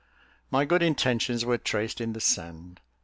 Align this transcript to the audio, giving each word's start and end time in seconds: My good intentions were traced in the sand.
My 0.49 0.65
good 0.65 0.81
intentions 0.81 1.45
were 1.45 1.59
traced 1.59 2.01
in 2.01 2.13
the 2.13 2.19
sand. 2.19 2.79